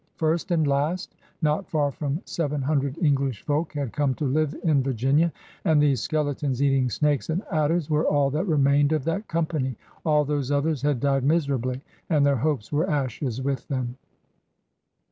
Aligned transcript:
First 0.15 0.49
and 0.49 0.65
last, 0.65 1.13
not 1.43 1.69
far 1.69 1.91
from 1.91 2.21
seven 2.25 2.63
hundred 2.63 2.97
English 2.97 3.43
folk 3.43 3.73
had 3.73 3.93
eome 3.93 4.15
to 4.15 4.25
live 4.25 4.55
in 4.63 4.81
Virginia. 4.81 5.31
And 5.63 5.79
these 5.79 6.01
skeletons 6.01 6.59
eating 6.59 6.89
snakes 6.89 7.29
and 7.29 7.43
adders 7.51 7.87
were 7.87 8.07
all 8.07 8.31
that 8.31 8.47
remained 8.47 8.93
of 8.93 9.03
that 9.03 9.27
company; 9.27 9.75
all 10.03 10.25
those 10.25 10.49
others 10.49 10.81
had 10.81 11.01
died 11.01 11.23
miserably 11.23 11.81
and 12.09 12.25
their 12.25 12.37
hopes 12.37 12.71
were 12.71 12.89
ashes 12.89 13.43
with 13.43 13.67
them. 13.67 13.95